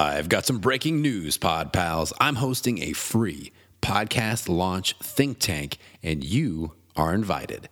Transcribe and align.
I've 0.00 0.30
got 0.30 0.46
some 0.46 0.60
breaking 0.60 1.02
news, 1.02 1.36
Pod 1.36 1.74
Pals. 1.74 2.10
I'm 2.18 2.36
hosting 2.36 2.82
a 2.82 2.94
free 2.94 3.52
podcast 3.82 4.48
launch 4.48 4.94
think 4.94 5.38
tank, 5.38 5.76
and 6.02 6.24
you 6.24 6.72
are 6.96 7.12
invited. 7.12 7.68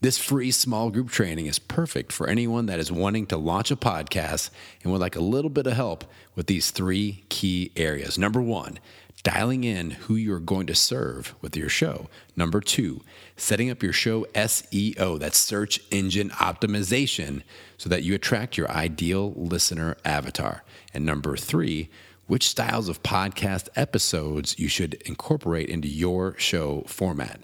This 0.00 0.16
free 0.16 0.52
small 0.52 0.90
group 0.90 1.10
training 1.10 1.46
is 1.46 1.58
perfect 1.58 2.12
for 2.12 2.28
anyone 2.28 2.66
that 2.66 2.78
is 2.78 2.92
wanting 2.92 3.26
to 3.26 3.36
launch 3.36 3.72
a 3.72 3.76
podcast 3.76 4.50
and 4.84 4.92
would 4.92 5.00
like 5.00 5.16
a 5.16 5.20
little 5.20 5.50
bit 5.50 5.66
of 5.66 5.72
help 5.72 6.04
with 6.36 6.46
these 6.46 6.70
three 6.70 7.24
key 7.28 7.72
areas. 7.74 8.18
Number 8.18 8.40
one, 8.40 8.78
dialing 9.24 9.64
in 9.64 9.90
who 9.90 10.14
you're 10.14 10.38
going 10.38 10.68
to 10.68 10.74
serve 10.74 11.34
with 11.40 11.56
your 11.56 11.68
show. 11.68 12.08
Number 12.36 12.60
two, 12.60 13.00
setting 13.36 13.70
up 13.70 13.82
your 13.82 13.92
show 13.92 14.24
SEO, 14.34 15.18
that's 15.18 15.38
search 15.38 15.80
engine 15.90 16.30
optimization, 16.30 17.42
so 17.76 17.88
that 17.88 18.04
you 18.04 18.14
attract 18.14 18.56
your 18.56 18.70
ideal 18.70 19.32
listener 19.32 19.96
avatar. 20.04 20.62
And 20.92 21.04
number 21.04 21.36
three, 21.36 21.90
which 22.26 22.48
styles 22.48 22.88
of 22.88 23.02
podcast 23.02 23.68
episodes 23.74 24.56
you 24.58 24.68
should 24.68 24.94
incorporate 25.06 25.68
into 25.68 25.88
your 25.88 26.38
show 26.38 26.84
format. 26.86 27.40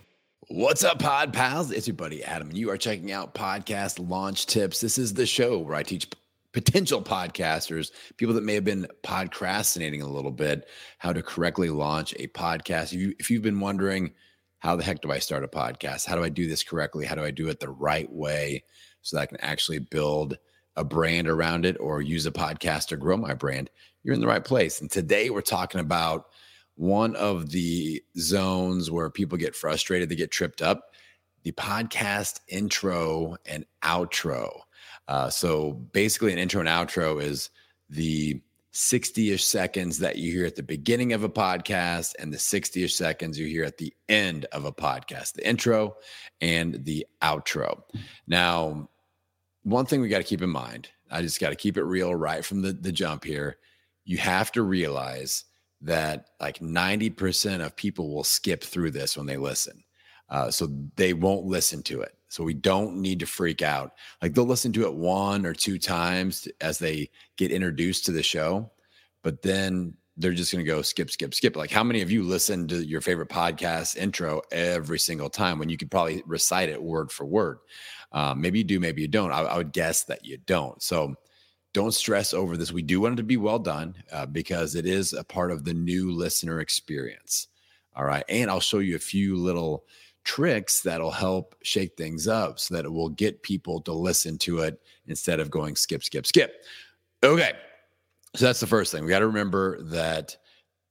What's 0.50 0.84
up, 0.84 1.00
Pod 1.00 1.34
Pals? 1.34 1.72
It's 1.72 1.88
your 1.88 1.96
buddy 1.96 2.24
Adam, 2.24 2.50
and 2.50 2.58
you 2.58 2.70
are 2.70 2.78
checking 2.78 3.12
out 3.12 3.34
Podcast 3.34 4.10
Launch 4.10 4.46
Tips. 4.46 4.80
This 4.80 5.00
is 5.00 5.16
the 5.16 5.26
show 5.26 5.58
where 5.58 5.74
I 5.74 5.82
teach 5.82 6.08
potential 6.52 7.02
podcasters, 7.02 7.90
people 8.18 8.36
that 8.36 8.44
may 8.44 8.54
have 8.54 8.64
been 8.64 8.86
podcrastinating 9.02 10.04
a 10.04 10.08
little 10.08 10.30
bit, 10.30 10.68
how 11.00 11.12
to 11.14 11.24
correctly 11.24 11.72
launch 11.72 12.14
a 12.20 12.28
podcast. 12.28 12.94
If, 12.94 12.94
you, 12.94 13.16
if 13.18 13.32
you've 13.32 13.42
been 13.42 13.60
wondering, 13.60 14.14
how 14.60 14.76
the 14.76 14.84
heck 14.84 15.02
do 15.02 15.12
I 15.12 15.18
start 15.18 15.44
a 15.44 15.48
podcast? 15.48 16.06
How 16.06 16.16
do 16.16 16.24
I 16.24 16.30
do 16.30 16.48
this 16.48 16.62
correctly? 16.62 17.08
How 17.08 17.16
do 17.16 17.24
I 17.24 17.32
do 17.32 17.48
it 17.48 17.60
the 17.60 17.70
right 17.70 18.12
way 18.14 18.66
so 19.02 19.18
that 19.18 19.24
I 19.24 19.26
can 19.26 19.42
actually 19.42 19.80
build 19.80 20.38
a 20.76 20.84
brand 20.84 21.28
around 21.28 21.66
it 21.66 21.76
or 21.80 22.04
use 22.04 22.28
a 22.28 22.32
podcast 22.32 22.90
to 22.90 22.98
grow 22.98 23.18
my 23.18 23.34
brand? 23.34 23.72
You're 24.04 24.14
in 24.14 24.22
the 24.22 24.28
right 24.28 24.46
place. 24.46 24.80
And 24.80 24.92
today 24.92 25.32
we're 25.32 25.42
talking 25.42 25.82
about 25.82 26.28
one 26.76 27.16
of 27.16 27.50
the 27.50 28.04
zones 28.18 28.92
where 28.92 29.10
people 29.10 29.38
get 29.38 29.56
frustrated, 29.56 30.10
they 30.10 30.16
get 30.16 30.32
tripped 30.32 30.62
up 30.62 30.92
the 31.44 31.52
podcast 31.54 32.40
intro 32.48 33.38
and 33.46 33.66
outro. 33.84 34.62
Uh, 35.08 35.30
so 35.30 35.74
basically, 35.74 36.34
an 36.34 36.40
intro 36.40 36.60
and 36.60 36.68
outro 36.68 37.22
is 37.22 37.52
the 37.90 38.42
60 38.72 39.32
ish 39.32 39.46
seconds 39.46 40.00
that 40.00 40.18
you 40.18 40.32
hear 40.32 40.46
at 40.46 40.56
the 40.56 40.64
beginning 40.64 41.14
of 41.14 41.24
a 41.24 41.30
podcast 41.30 42.14
and 42.20 42.34
the 42.34 42.40
60 42.40 42.84
ish 42.84 42.96
seconds 42.96 43.40
you 43.40 43.46
hear 43.46 43.64
at 43.64 43.78
the 43.78 43.94
end 44.10 44.46
of 44.52 44.66
a 44.66 44.72
podcast, 44.72 45.34
the 45.34 45.48
intro 45.48 45.96
and 46.42 46.84
the 46.84 47.06
outro. 47.22 47.84
Now, 48.28 48.90
one 49.64 49.86
thing 49.86 50.02
we 50.02 50.10
got 50.10 50.18
to 50.18 50.24
keep 50.24 50.42
in 50.42 50.50
mind, 50.50 50.90
I 51.12 51.22
just 51.22 51.40
got 51.40 51.52
to 51.52 51.56
keep 51.56 51.78
it 51.78 51.84
real 51.84 52.14
right 52.14 52.44
from 52.44 52.64
the, 52.64 52.74
the 52.74 52.92
jump 52.92 53.24
here. 53.24 53.58
You 54.04 54.18
have 54.18 54.52
to 54.54 54.64
realize 54.64 55.46
that 55.82 56.30
like 56.40 56.60
90% 56.60 57.66
of 57.66 57.76
people 57.76 58.14
will 58.14 58.24
skip 58.24 58.64
through 58.64 58.92
this 58.92 59.18
when 59.18 59.26
they 59.26 59.38
listen. 59.38 59.84
Uh, 60.30 60.50
so 60.50 60.68
they 60.96 61.14
won't 61.14 61.46
listen 61.46 61.84
to 61.84 62.02
it. 62.02 62.16
So 62.30 62.44
we 62.44 62.54
don't 62.54 62.98
need 62.98 63.20
to 63.20 63.26
freak 63.26 63.62
out. 63.62 63.92
Like 64.22 64.34
they'll 64.34 64.46
listen 64.46 64.74
to 64.74 64.86
it 64.86 64.94
one 64.94 65.46
or 65.46 65.54
two 65.54 65.78
times 65.78 66.48
as 66.60 66.80
they 66.80 67.10
get 67.38 67.52
introduced 67.52 68.06
to 68.06 68.12
the 68.12 68.24
show, 68.24 68.72
but 69.24 69.42
then 69.42 69.94
they're 70.18 70.34
just 70.34 70.52
going 70.52 70.64
to 70.64 70.70
go 70.70 70.82
skip, 70.82 71.12
skip, 71.12 71.34
skip. 71.34 71.56
Like 71.56 71.72
how 71.72 71.84
many 71.84 72.02
of 72.02 72.10
you 72.10 72.24
listen 72.24 72.68
to 72.70 72.86
your 72.86 73.02
favorite 73.02 73.30
podcast 73.30 73.98
intro 73.98 74.42
every 74.52 74.98
single 74.98 75.30
time 75.30 75.60
when 75.60 75.70
you 75.70 75.78
could 75.78 75.92
probably 75.92 76.24
recite 76.26 76.70
it 76.70 76.82
word 76.82 77.12
for 77.12 77.26
word? 77.26 77.60
Um, 78.12 78.40
maybe 78.40 78.60
you 78.60 78.64
do, 78.64 78.80
maybe 78.80 79.02
you 79.02 79.08
don't. 79.08 79.32
I, 79.32 79.42
I, 79.42 79.58
would 79.58 79.74
guess 79.74 80.06
that 80.06 80.26
you 80.26 80.38
don't. 80.38 80.82
So 80.82 81.16
don't 81.76 81.94
stress 81.94 82.34
over 82.34 82.56
this. 82.56 82.72
We 82.72 82.82
do 82.82 83.02
want 83.02 83.16
it 83.16 83.18
to 83.18 83.24
be 83.24 83.36
well 83.36 83.60
done 83.60 83.96
uh, 84.10 84.26
because 84.26 84.76
it 84.76 84.86
is 84.86 85.12
a 85.12 85.26
part 85.26 85.52
of 85.52 85.66
the 85.66 85.74
new 85.74 86.10
listener 86.10 86.62
experience. 86.62 87.50
All 87.98 88.06
right. 88.06 88.24
And 88.30 88.50
I'll 88.50 88.62
show 88.62 88.80
you 88.80 88.96
a 88.96 89.00
few 89.00 89.36
little 89.36 89.84
tricks 90.24 90.80
that'll 90.80 91.12
help 91.12 91.54
shake 91.64 91.98
things 91.98 92.30
up 92.30 92.60
so 92.60 92.76
that 92.76 92.86
it 92.86 92.94
will 92.94 93.10
get 93.10 93.44
people 93.44 93.82
to 93.82 93.92
listen 93.92 94.38
to 94.38 94.60
it 94.60 94.82
instead 95.08 95.42
of 95.42 95.52
going 95.52 95.76
skip, 95.76 96.02
skip, 96.02 96.26
skip. 96.26 96.64
Okay. 97.22 97.52
So 98.38 98.46
that's 98.46 98.62
the 98.62 98.68
first 98.68 98.94
thing. 98.94 99.04
We 99.04 99.10
got 99.10 99.20
to 99.20 99.28
remember 99.28 99.82
that 99.84 100.38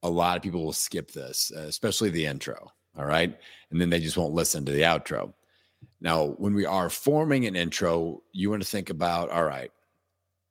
a 0.02 0.10
lot 0.10 0.36
of 0.36 0.42
people 0.42 0.62
will 0.62 0.74
skip 0.74 1.12
this, 1.12 1.50
uh, 1.56 1.60
especially 1.60 2.10
the 2.10 2.26
intro. 2.26 2.70
All 2.98 3.06
right. 3.06 3.34
And 3.70 3.80
then 3.80 3.88
they 3.88 4.00
just 4.00 4.18
won't 4.18 4.34
listen 4.34 4.66
to 4.66 4.72
the 4.72 4.82
outro. 4.82 5.32
Now, 6.02 6.34
when 6.36 6.52
we 6.52 6.66
are 6.66 6.90
forming 6.90 7.46
an 7.46 7.56
intro, 7.56 8.22
you 8.32 8.50
want 8.50 8.62
to 8.62 8.68
think 8.68 8.90
about 8.90 9.30
all 9.30 9.44
right, 9.44 9.70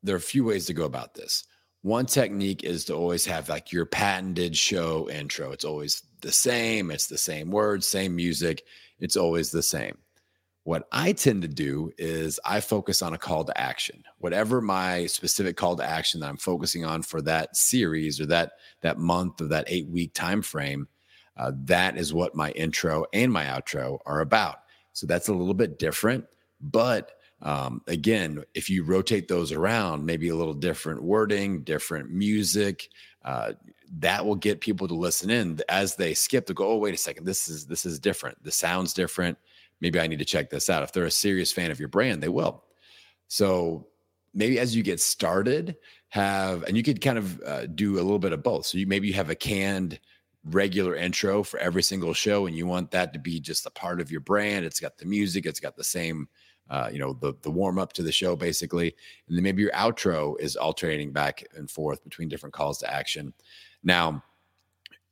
there 0.03 0.15
are 0.15 0.17
a 0.17 0.21
few 0.21 0.43
ways 0.43 0.65
to 0.65 0.73
go 0.73 0.85
about 0.85 1.13
this. 1.13 1.45
One 1.81 2.05
technique 2.05 2.63
is 2.63 2.85
to 2.85 2.93
always 2.93 3.25
have 3.25 3.49
like 3.49 3.71
your 3.71 3.85
patented 3.85 4.55
show 4.55 5.09
intro. 5.09 5.51
It's 5.51 5.65
always 5.65 6.03
the 6.21 6.31
same, 6.31 6.91
it's 6.91 7.07
the 7.07 7.17
same 7.17 7.51
words, 7.51 7.87
same 7.87 8.15
music, 8.15 8.63
it's 8.99 9.17
always 9.17 9.51
the 9.51 9.63
same. 9.63 9.97
What 10.65 10.87
I 10.93 11.11
tend 11.11 11.41
to 11.41 11.49
do 11.49 11.91
is 11.97 12.39
I 12.45 12.61
focus 12.61 13.01
on 13.01 13.13
a 13.13 13.17
call 13.17 13.43
to 13.43 13.59
action. 13.59 14.01
Whatever 14.19 14.61
my 14.61 15.07
specific 15.07 15.57
call 15.57 15.75
to 15.75 15.83
action 15.83 16.21
that 16.21 16.29
I'm 16.29 16.37
focusing 16.37 16.85
on 16.85 17.03
for 17.03 17.21
that 17.23 17.57
series 17.57 18.21
or 18.21 18.25
that 18.27 18.53
that 18.79 18.97
month 18.97 19.41
or 19.41 19.47
that 19.47 19.65
8 19.67 19.89
week 19.89 20.13
time 20.13 20.41
frame, 20.41 20.87
uh, 21.35 21.51
that 21.65 21.97
is 21.97 22.13
what 22.13 22.35
my 22.35 22.51
intro 22.51 23.05
and 23.11 23.31
my 23.31 23.43
outro 23.45 23.99
are 24.05 24.21
about. 24.21 24.59
So 24.93 25.05
that's 25.05 25.27
a 25.27 25.33
little 25.33 25.53
bit 25.53 25.79
different, 25.79 26.25
but 26.61 27.11
um, 27.43 27.81
again, 27.87 28.43
if 28.53 28.69
you 28.69 28.83
rotate 28.83 29.27
those 29.27 29.51
around, 29.51 30.05
maybe 30.05 30.29
a 30.29 30.35
little 30.35 30.53
different 30.53 31.03
wording, 31.03 31.63
different 31.63 32.09
music, 32.09 32.89
uh, 33.25 33.51
that 33.99 34.25
will 34.25 34.35
get 34.35 34.61
people 34.61 34.87
to 34.87 34.95
listen 34.95 35.29
in 35.29 35.59
as 35.67 35.95
they 35.95 36.13
skip 36.13 36.45
to 36.47 36.53
go, 36.53 36.69
oh, 36.69 36.77
wait 36.77 36.93
a 36.93 36.97
second, 36.97 37.25
this 37.25 37.49
is 37.49 37.65
this 37.65 37.85
is 37.85 37.99
different. 37.99 38.41
The 38.43 38.51
sounds 38.51 38.93
different. 38.93 39.37
Maybe 39.81 39.99
I 39.99 40.07
need 40.07 40.19
to 40.19 40.25
check 40.25 40.49
this 40.49 40.69
out. 40.69 40.83
If 40.83 40.93
they're 40.93 41.03
a 41.05 41.11
serious 41.11 41.51
fan 41.51 41.69
of 41.69 41.79
your 41.79 41.89
brand, 41.89 42.23
they 42.23 42.29
will. 42.29 42.63
So 43.27 43.87
maybe 44.33 44.57
as 44.57 44.75
you 44.75 44.81
get 44.81 45.01
started, 45.01 45.75
have 46.09 46.63
and 46.63 46.77
you 46.77 46.83
could 46.83 47.01
kind 47.01 47.17
of 47.17 47.41
uh, 47.41 47.65
do 47.65 47.95
a 47.95 48.03
little 48.03 48.19
bit 48.19 48.33
of 48.33 48.41
both. 48.41 48.67
So 48.67 48.77
you 48.77 48.87
maybe 48.87 49.07
you 49.07 49.13
have 49.15 49.29
a 49.29 49.35
canned 49.35 49.99
regular 50.45 50.95
intro 50.95 51.43
for 51.43 51.59
every 51.59 51.83
single 51.83 52.13
show, 52.13 52.45
and 52.45 52.55
you 52.55 52.67
want 52.67 52.91
that 52.91 53.13
to 53.13 53.19
be 53.19 53.41
just 53.41 53.65
a 53.65 53.71
part 53.71 53.99
of 53.99 54.11
your 54.11 54.21
brand. 54.21 54.65
It's 54.65 54.79
got 54.79 54.97
the 54.97 55.05
music, 55.05 55.45
it's 55.45 55.59
got 55.59 55.75
the 55.75 55.83
same 55.83 56.29
uh, 56.69 56.89
you 56.91 56.99
know, 56.99 57.13
the 57.13 57.33
the 57.41 57.51
warm 57.51 57.77
up 57.77 57.93
to 57.93 58.03
the 58.03 58.11
show 58.11 58.35
basically, 58.35 58.95
and 59.27 59.37
then 59.37 59.43
maybe 59.43 59.61
your 59.61 59.71
outro 59.71 60.39
is 60.39 60.55
alternating 60.55 61.11
back 61.11 61.43
and 61.55 61.69
forth 61.69 62.03
between 62.03 62.29
different 62.29 62.53
calls 62.53 62.79
to 62.79 62.93
action. 62.93 63.33
Now, 63.83 64.23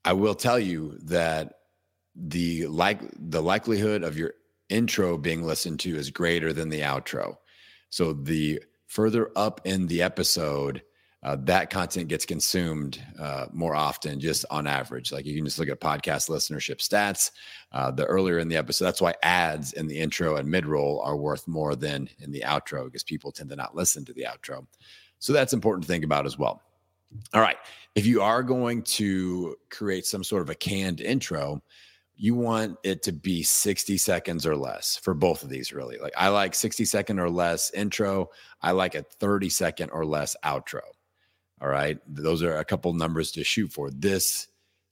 I 0.06 0.13
will 0.13 0.35
tell 0.35 0.59
you 0.59 0.97
that 1.03 1.53
the 2.16 2.67
like 2.67 3.01
the 3.17 3.41
likelihood 3.41 4.03
of 4.03 4.17
your 4.17 4.34
intro 4.69 5.17
being 5.17 5.44
listened 5.44 5.79
to 5.81 5.95
is 5.95 6.09
greater 6.09 6.53
than 6.53 6.69
the 6.69 6.81
outro. 6.81 7.38
So 7.89 8.13
the 8.13 8.62
further 8.88 9.31
up 9.36 9.62
in 9.65 9.88
the 9.88 10.01
episode 10.01 10.81
uh, 11.23 11.38
that 11.41 11.69
content 11.69 12.07
gets 12.07 12.25
consumed 12.25 13.00
uh, 13.19 13.45
more 13.51 13.75
often 13.75 14.19
just 14.19 14.44
on 14.50 14.65
average. 14.65 15.12
Like 15.12 15.25
you 15.25 15.35
can 15.35 15.45
just 15.45 15.59
look 15.59 15.69
at 15.69 15.79
podcast 15.79 16.29
listenership 16.29 16.77
stats 16.77 17.31
uh, 17.71 17.91
the 17.91 18.06
earlier 18.06 18.39
in 18.39 18.47
the 18.47 18.57
episode. 18.57 18.85
That's 18.85 19.01
why 19.01 19.13
ads 19.21 19.73
in 19.73 19.85
the 19.85 20.00
intro 20.00 20.38
and 20.38 20.50
mid-roll 20.50 21.00
are 21.01 21.15
worth 21.15 21.47
more 21.47 21.75
than 21.75 22.09
in 22.19 22.31
the 22.31 22.41
outro 22.41 22.85
because 22.85 23.03
people 23.03 23.31
tend 23.31 23.51
to 23.51 23.56
not 23.56 23.75
listen 23.75 24.03
to 24.06 24.13
the 24.13 24.25
outro. 24.25 24.65
So 25.19 25.31
that's 25.31 25.53
important 25.53 25.83
to 25.83 25.88
think 25.88 26.03
about 26.03 26.25
as 26.25 26.39
well. 26.39 26.63
All 27.35 27.41
right. 27.41 27.57
If 27.94 28.06
you 28.07 28.21
are 28.24 28.41
going 28.41 28.81
to 28.83 29.57
create 29.69 30.07
some 30.07 30.24
sort 30.24 30.41
of 30.41 30.50
a 30.50 30.56
canned 30.56 31.01
intro 31.01 31.62
you 32.17 32.35
want 32.35 32.77
it 32.83 33.01
to 33.01 33.12
be 33.12 33.41
60 33.41 33.97
seconds 33.97 34.45
or 34.45 34.56
less 34.56 34.95
for 34.95 35.15
both 35.15 35.41
of 35.41 35.50
these 35.50 35.74
really. 35.74 35.97
Like 35.97 36.13
i 36.15 36.27
like 36.27 36.53
60 36.53 36.85
second 36.85 37.17
or 37.17 37.31
less 37.31 37.71
intro. 37.71 38.29
I 38.62 38.71
like 38.71 38.94
a 38.94 39.01
30 39.01 39.50
second 39.50 39.89
or 39.89 40.06
less 40.06 40.35
outro 40.45 40.81
all 41.62 41.69
right. 41.69 42.00
Those 42.08 42.42
are 42.42 42.58
a 42.58 42.66
couple 42.66 42.92
numbers 42.94 43.31
to 43.34 43.44
shoot 43.44 43.72
for. 43.72 43.92
This 43.92 44.48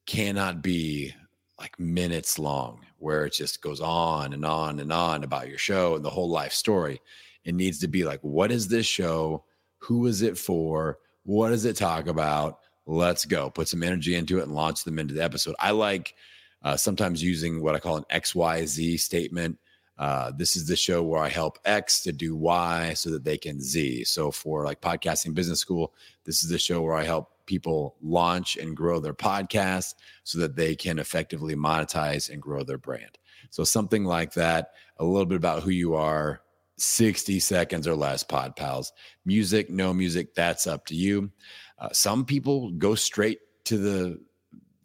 cannot 0.05 0.61
be 0.61 1.13
like 1.59 1.79
minutes 1.79 2.37
long 2.37 2.85
where 2.99 3.25
it 3.25 3.33
just 3.33 3.61
goes 3.61 3.81
on 3.81 4.33
and 4.33 4.45
on 4.45 4.79
and 4.79 4.93
on 4.93 5.23
about 5.23 5.49
your 5.49 5.57
show 5.57 5.95
and 5.95 6.05
the 6.05 6.09
whole 6.09 6.29
life 6.29 6.53
story. 6.53 7.01
It 7.43 7.55
needs 7.55 7.79
to 7.79 7.87
be 7.87 8.03
like, 8.03 8.19
what 8.21 8.51
is 8.51 8.67
this 8.67 8.85
show? 8.85 9.45
Who 9.79 10.05
is 10.05 10.21
it 10.21 10.37
for? 10.37 10.99
What 11.23 11.49
does 11.49 11.65
it 11.65 11.75
talk 11.75 12.07
about? 12.07 12.59
Let's 12.85 13.25
go. 13.25 13.49
Put 13.49 13.67
some 13.67 13.83
energy 13.83 14.15
into 14.15 14.39
it 14.39 14.43
and 14.43 14.53
launch 14.53 14.83
them 14.83 14.99
into 14.99 15.13
the 15.13 15.23
episode. 15.23 15.55
I 15.59 15.71
like 15.71 16.15
uh, 16.63 16.75
sometimes 16.75 17.23
using 17.23 17.61
what 17.61 17.75
I 17.75 17.79
call 17.79 17.97
an 17.97 18.05
XYZ 18.11 18.99
statement. 18.99 19.57
Uh, 19.99 20.31
this 20.31 20.55
is 20.55 20.65
the 20.65 20.77
show 20.77 21.03
where 21.03 21.21
I 21.21 21.27
help 21.27 21.59
X 21.65 22.01
to 22.03 22.13
do 22.13 22.33
Y 22.33 22.93
so 22.93 23.09
that 23.09 23.25
they 23.25 23.37
can 23.37 23.59
Z. 23.59 24.05
So 24.05 24.31
for 24.31 24.63
like 24.63 24.79
podcasting 24.79 25.33
business 25.33 25.59
school, 25.59 25.93
this 26.23 26.41
is 26.41 26.49
the 26.49 26.57
show 26.57 26.81
where 26.81 26.95
I 26.95 27.03
help 27.03 27.31
people 27.45 27.97
launch 28.01 28.55
and 28.55 28.77
grow 28.77 29.01
their 29.01 29.13
podcast 29.13 29.95
so 30.23 30.39
that 30.39 30.55
they 30.55 30.73
can 30.73 30.99
effectively 30.99 31.53
monetize 31.53 32.29
and 32.29 32.41
grow 32.41 32.63
their 32.63 32.77
brand. 32.77 33.17
So 33.49 33.65
something 33.65 34.05
like 34.05 34.33
that, 34.33 34.71
a 34.97 35.03
little 35.03 35.25
bit 35.25 35.35
about 35.35 35.63
who 35.63 35.71
you 35.71 35.95
are, 35.95 36.41
60 36.77 37.41
seconds 37.41 37.85
or 37.85 37.95
less, 37.95 38.23
pod 38.23 38.55
pals. 38.55 38.93
Music, 39.25 39.69
no 39.69 39.93
music, 39.93 40.33
that's 40.33 40.65
up 40.65 40.85
to 40.85 40.95
you. 40.95 41.29
Uh, 41.77 41.89
some 41.91 42.23
people 42.23 42.71
go 42.71 42.95
straight 42.95 43.39
to 43.65 43.77
the 43.77 44.19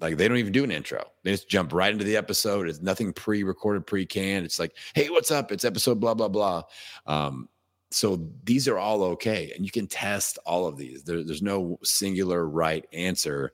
like 0.01 0.17
they 0.17 0.29
don't 0.29 0.39
even 0.39 0.53
do 0.53 0.65
an 0.65 0.71
intro. 0.71 1.05
They 1.23 1.31
just 1.31 1.49
jump 1.49 1.73
right 1.73 1.93
into 1.93 2.05
the 2.05 2.17
episode. 2.17 2.69
It's 2.69 2.81
nothing 2.81 3.13
pre-recorded, 3.13 3.87
pre-canned. 3.87 4.45
It's 4.45 4.59
like, 4.59 4.77
hey, 4.95 5.09
what's 5.09 5.31
up? 5.31 5.53
It's 5.53 5.65
episode 5.65 6.01
blah 6.01 6.15
blah 6.15 6.29
blah. 6.29 6.63
Um, 7.07 7.49
so 7.91 8.29
these 8.43 8.67
are 8.67 8.79
all 8.79 9.05
okay, 9.05 9.53
and 9.55 9.65
you 9.65 9.71
can 9.71 9.87
test 9.87 10.39
all 10.45 10.67
of 10.67 10.77
these. 10.77 11.05
There, 11.05 11.23
there's 11.23 11.43
no 11.43 11.79
singular 11.85 12.49
right 12.49 12.85
answer. 12.93 13.53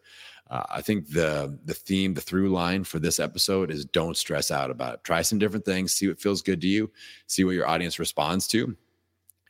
Uh, 0.49 0.65
I 0.71 0.81
think 0.81 1.11
the 1.11 1.59
the 1.65 1.75
theme, 1.75 2.15
the 2.15 2.23
through 2.23 2.49
line 2.49 2.85
for 2.85 2.99
this 2.99 3.21
episode 3.21 3.71
is 3.71 3.85
don't 3.85 4.17
stress 4.17 4.51
out 4.51 4.71
about 4.71 4.95
it. 4.95 5.05
Try 5.05 5.23
some 5.23 5.39
different 5.39 5.65
things, 5.67 5.93
see 5.93 6.09
what 6.09 6.21
feels 6.21 6.43
good 6.43 6.61
to 6.63 6.67
you, 6.67 6.91
see 7.27 7.45
what 7.45 7.55
your 7.55 7.69
audience 7.69 7.99
responds 7.99 8.47
to, 8.49 8.77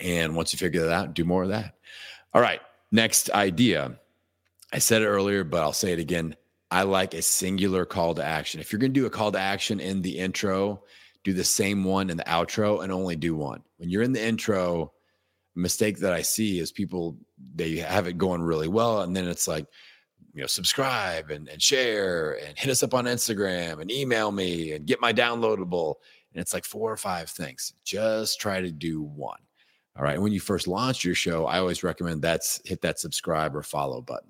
and 0.01 0.35
once 0.35 0.53
you 0.53 0.59
figure 0.59 0.83
that 0.83 0.93
out, 0.93 1.15
do 1.15 1.25
more 1.25 1.45
of 1.45 1.51
that. 1.51 1.77
All 2.35 2.43
right, 2.43 2.61
next 2.91 3.31
idea. 3.31 3.99
I 4.73 4.79
said 4.79 5.03
it 5.03 5.07
earlier, 5.07 5.45
but 5.45 5.63
I'll 5.63 5.73
say 5.73 5.93
it 5.93 5.99
again. 5.99 6.37
I 6.71 6.83
like 6.83 7.15
a 7.15 7.23
singular 7.23 7.85
call 7.85 8.15
to 8.15 8.25
action. 8.25 8.61
If 8.61 8.73
you're 8.73 8.79
going 8.79 8.95
to 8.95 9.01
do 9.01 9.07
a 9.07 9.11
call 9.11 9.33
to 9.33 9.39
action 9.39 9.81
in 9.81 10.03
the 10.03 10.19
intro, 10.19 10.83
do 11.25 11.33
the 11.33 11.45
same 11.45 11.85
one 11.85 12.11
in 12.11 12.17
the 12.17 12.25
outro 12.25 12.83
and 12.83 12.93
only 12.93 13.17
do 13.17 13.35
one. 13.35 13.63
When 13.79 13.91
you're 13.91 14.03
in 14.03 14.13
the 14.13 14.25
intro, 14.25 14.93
mistake 15.57 15.99
that 15.99 16.13
I 16.13 16.23
see 16.23 16.59
is 16.59 16.73
people 16.73 17.17
they 17.55 17.77
have 17.77 18.07
it 18.07 18.19
going 18.19 18.41
really 18.41 18.69
well 18.69 19.03
and 19.03 19.15
then 19.17 19.27
it's 19.27 19.49
like 19.49 19.67
you 20.33 20.41
know 20.41 20.47
subscribe 20.47 21.31
and, 21.31 21.49
and 21.49 21.61
share 21.61 22.39
and 22.45 22.57
hit 22.57 22.71
us 22.71 22.83
up 22.83 22.95
on 22.95 23.07
Instagram 23.07 23.81
and 23.81 23.91
email 23.91 24.31
me 24.31 24.73
and 24.73 24.87
get 24.87 25.01
my 25.01 25.13
downloadable 25.13 25.97
and 26.33 26.41
it's 26.41 26.55
like 26.55 26.65
four 26.65 26.91
or 26.91 26.97
five 26.97 27.29
things. 27.29 27.73
Just 27.85 28.41
try 28.41 28.61
to 28.61 28.71
do 28.71 29.03
one. 29.03 29.41
All 29.97 30.05
right. 30.05 30.15
And 30.15 30.23
when 30.23 30.33
you 30.33 30.41
first 30.41 30.69
launch 30.69 31.05
your 31.05 31.17
show, 31.17 31.47
I 31.47 31.59
always 31.59 31.83
recommend 31.83 32.23
that's 32.23 32.61
hit 32.65 32.81
that 32.83 33.01
subscribe 33.01 33.57
or 33.57 33.63
follow 33.63 34.01
button. 34.01 34.30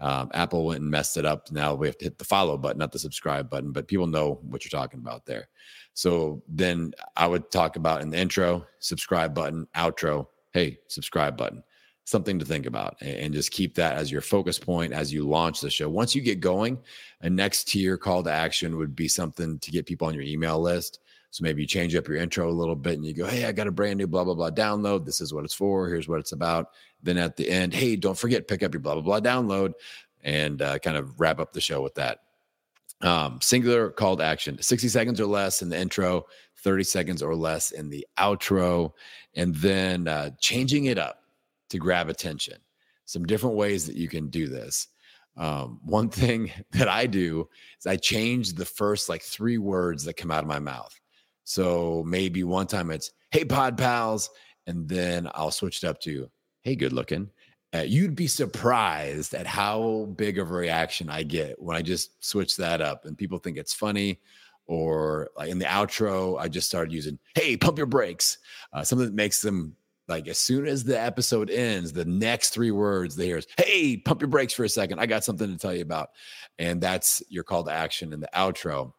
Um, 0.00 0.30
Apple 0.34 0.66
went 0.66 0.82
and 0.82 0.90
messed 0.90 1.16
it 1.16 1.24
up. 1.24 1.50
Now 1.50 1.74
we 1.74 1.86
have 1.86 1.98
to 1.98 2.04
hit 2.04 2.18
the 2.18 2.24
follow 2.24 2.58
button, 2.58 2.78
not 2.78 2.92
the 2.92 2.98
subscribe 2.98 3.48
button, 3.48 3.72
but 3.72 3.88
people 3.88 4.06
know 4.06 4.40
what 4.42 4.64
you're 4.64 4.78
talking 4.78 5.00
about 5.00 5.24
there. 5.24 5.48
So 5.94 6.42
then 6.48 6.92
I 7.16 7.26
would 7.26 7.50
talk 7.50 7.76
about 7.76 8.02
in 8.02 8.10
the 8.10 8.18
intro, 8.18 8.66
subscribe 8.80 9.34
button, 9.34 9.66
outro, 9.74 10.26
hey, 10.52 10.78
subscribe 10.88 11.36
button, 11.36 11.62
something 12.04 12.38
to 12.38 12.44
think 12.44 12.66
about, 12.66 13.00
and 13.00 13.32
just 13.32 13.50
keep 13.50 13.74
that 13.76 13.96
as 13.96 14.12
your 14.12 14.20
focus 14.20 14.58
point 14.58 14.92
as 14.92 15.12
you 15.12 15.26
launch 15.26 15.60
the 15.60 15.70
show. 15.70 15.88
Once 15.88 16.14
you 16.14 16.20
get 16.20 16.40
going, 16.40 16.78
a 17.22 17.30
next 17.30 17.68
tier 17.68 17.96
call 17.96 18.22
to 18.22 18.30
action 18.30 18.76
would 18.76 18.94
be 18.94 19.08
something 19.08 19.58
to 19.60 19.70
get 19.70 19.86
people 19.86 20.06
on 20.06 20.14
your 20.14 20.22
email 20.22 20.60
list. 20.60 21.00
So 21.30 21.42
maybe 21.42 21.62
you 21.62 21.68
change 21.68 21.94
up 21.94 22.08
your 22.08 22.16
intro 22.16 22.48
a 22.48 22.50
little 22.50 22.74
bit 22.74 22.94
and 22.94 23.04
you 23.04 23.12
go, 23.12 23.26
Hey, 23.26 23.44
I 23.44 23.52
got 23.52 23.66
a 23.66 23.72
brand 23.72 23.98
new 23.98 24.06
blah, 24.06 24.24
blah, 24.24 24.34
blah 24.34 24.50
download. 24.50 25.04
This 25.04 25.20
is 25.20 25.34
what 25.34 25.44
it's 25.44 25.54
for. 25.54 25.88
Here's 25.88 26.08
what 26.08 26.20
it's 26.20 26.32
about. 26.32 26.70
Then 27.02 27.18
at 27.18 27.36
the 27.36 27.48
end, 27.48 27.74
Hey, 27.74 27.96
don't 27.96 28.18
forget, 28.18 28.48
pick 28.48 28.62
up 28.62 28.72
your 28.72 28.80
blah, 28.80 28.94
blah, 28.94 29.02
blah 29.02 29.20
download 29.20 29.74
and 30.26 30.60
uh, 30.60 30.78
kind 30.80 30.96
of 30.96 31.18
wrap 31.20 31.38
up 31.38 31.52
the 31.52 31.60
show 31.60 31.80
with 31.80 31.94
that. 31.94 32.20
Um, 33.02 33.38
singular 33.42 33.90
call 33.90 34.16
to 34.16 34.24
action 34.24 34.60
60 34.60 34.88
seconds 34.88 35.20
or 35.20 35.26
less 35.26 35.62
in 35.62 35.68
the 35.68 35.78
intro, 35.78 36.26
30 36.58 36.84
seconds 36.84 37.22
or 37.22 37.34
less 37.34 37.70
in 37.70 37.90
the 37.90 38.06
outro, 38.18 38.92
and 39.34 39.54
then 39.56 40.08
uh, 40.08 40.30
changing 40.40 40.86
it 40.86 40.98
up 40.98 41.22
to 41.68 41.78
grab 41.78 42.08
attention. 42.08 42.58
Some 43.04 43.24
different 43.24 43.56
ways 43.56 43.86
that 43.86 43.96
you 43.96 44.08
can 44.08 44.28
do 44.28 44.48
this. 44.48 44.88
Um, 45.36 45.80
one 45.84 46.08
thing 46.08 46.50
that 46.72 46.88
I 46.88 47.06
do 47.06 47.48
is 47.78 47.86
I 47.86 47.96
change 47.96 48.54
the 48.54 48.64
first 48.64 49.08
like 49.08 49.22
three 49.22 49.58
words 49.58 50.04
that 50.04 50.16
come 50.16 50.30
out 50.30 50.42
of 50.42 50.48
my 50.48 50.58
mouth. 50.58 50.98
So 51.46 52.02
maybe 52.04 52.42
one 52.42 52.66
time 52.66 52.90
it's, 52.90 53.12
hey, 53.30 53.44
pod 53.44 53.78
pals. 53.78 54.30
And 54.66 54.88
then 54.88 55.30
I'll 55.32 55.52
switch 55.52 55.82
it 55.82 55.86
up 55.86 56.00
to, 56.00 56.28
hey, 56.64 56.74
good 56.74 56.92
looking. 56.92 57.30
Uh, 57.72 57.84
you'd 57.86 58.16
be 58.16 58.26
surprised 58.26 59.32
at 59.32 59.46
how 59.46 60.12
big 60.16 60.40
of 60.40 60.50
a 60.50 60.54
reaction 60.54 61.08
I 61.08 61.22
get 61.22 61.62
when 61.62 61.76
I 61.76 61.82
just 61.82 62.24
switch 62.24 62.56
that 62.56 62.80
up 62.80 63.04
and 63.04 63.16
people 63.16 63.38
think 63.38 63.58
it's 63.58 63.72
funny. 63.72 64.20
Or 64.66 65.30
like 65.36 65.48
in 65.48 65.60
the 65.60 65.66
outro, 65.66 66.36
I 66.36 66.48
just 66.48 66.66
started 66.66 66.92
using, 66.92 67.16
hey, 67.36 67.56
pump 67.56 67.78
your 67.78 67.86
brakes. 67.86 68.38
Uh, 68.72 68.82
something 68.82 69.06
that 69.06 69.14
makes 69.14 69.40
them 69.40 69.76
like 70.08 70.26
as 70.26 70.38
soon 70.38 70.66
as 70.66 70.82
the 70.82 71.00
episode 71.00 71.48
ends, 71.48 71.92
the 71.92 72.04
next 72.04 72.50
three 72.50 72.72
words 72.72 73.14
they 73.14 73.26
hear 73.26 73.38
is, 73.38 73.46
hey, 73.56 73.98
pump 73.98 74.20
your 74.20 74.28
brakes 74.28 74.52
for 74.52 74.64
a 74.64 74.68
second. 74.68 74.98
I 74.98 75.06
got 75.06 75.22
something 75.22 75.48
to 75.48 75.56
tell 75.56 75.74
you 75.74 75.82
about. 75.82 76.10
And 76.58 76.80
that's 76.80 77.22
your 77.28 77.44
call 77.44 77.62
to 77.62 77.70
action 77.70 78.12
in 78.12 78.18
the 78.18 78.30
outro. 78.34 78.92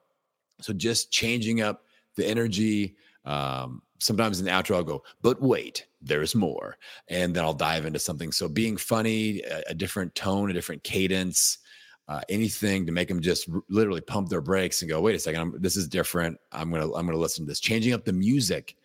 So 0.61 0.71
just 0.71 1.11
changing 1.11 1.59
up 1.59 1.83
the 2.17 2.25
energy. 2.25 2.97
Um, 3.25 3.81
sometimes 3.99 4.39
in 4.39 4.45
the 4.45 4.51
outro, 4.51 4.75
I'll 4.75 4.83
go, 4.83 5.03
but 5.21 5.41
wait, 5.41 5.87
there's 6.01 6.35
more. 6.35 6.77
And 7.09 7.35
then 7.35 7.43
I'll 7.43 7.53
dive 7.53 7.85
into 7.85 7.99
something. 7.99 8.31
So 8.31 8.47
being 8.47 8.77
funny, 8.77 9.41
a, 9.41 9.63
a 9.69 9.73
different 9.73 10.13
tone, 10.15 10.49
a 10.49 10.53
different 10.53 10.83
cadence, 10.83 11.57
uh, 12.07 12.21
anything 12.29 12.85
to 12.85 12.91
make 12.91 13.07
them 13.07 13.21
just 13.21 13.49
r- 13.49 13.61
literally 13.69 14.01
pump 14.01 14.29
their 14.29 14.41
brakes 14.41 14.81
and 14.81 14.89
go, 14.89 15.01
wait 15.01 15.15
a 15.15 15.17
2nd 15.17 15.61
this 15.61 15.75
is 15.75 15.87
different. 15.87 16.37
I'm 16.51 16.71
gonna 16.71 16.93
I'm 16.93 17.05
gonna 17.05 17.17
listen 17.17 17.45
to 17.45 17.49
this. 17.49 17.59
Changing 17.59 17.93
up 17.93 18.05
the 18.05 18.13
music, 18.13 18.75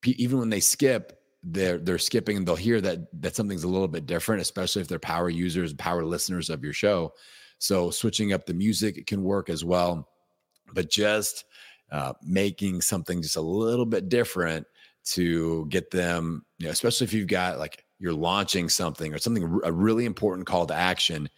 P- 0.00 0.16
even 0.18 0.38
when 0.38 0.50
they 0.50 0.60
skip, 0.60 1.20
they're 1.44 1.78
they're 1.78 1.98
skipping 1.98 2.36
and 2.36 2.46
they'll 2.46 2.56
hear 2.56 2.80
that 2.80 3.00
that 3.22 3.36
something's 3.36 3.64
a 3.64 3.68
little 3.68 3.86
bit 3.86 4.06
different, 4.06 4.42
especially 4.42 4.82
if 4.82 4.88
they're 4.88 4.98
power 4.98 5.30
users, 5.30 5.72
power 5.74 6.04
listeners 6.04 6.50
of 6.50 6.64
your 6.64 6.72
show. 6.72 7.12
So 7.58 7.90
switching 7.90 8.32
up 8.32 8.46
the 8.46 8.54
music 8.54 9.06
can 9.06 9.22
work 9.22 9.48
as 9.50 9.64
well. 9.64 10.08
But 10.72 10.90
just 10.90 11.44
uh, 11.90 12.12
making 12.22 12.80
something 12.80 13.22
just 13.22 13.36
a 13.36 13.40
little 13.40 13.86
bit 13.86 14.08
different 14.08 14.66
to 15.04 15.66
get 15.66 15.90
them, 15.90 16.44
you 16.58 16.66
know, 16.66 16.72
especially 16.72 17.04
if 17.04 17.12
you've 17.12 17.28
got 17.28 17.58
like 17.58 17.84
you're 17.98 18.12
launching 18.12 18.68
something 18.68 19.14
or 19.14 19.18
something, 19.18 19.60
a 19.64 19.72
really 19.72 20.04
important 20.04 20.46
call 20.46 20.66
to 20.66 20.74
action. 20.74 21.28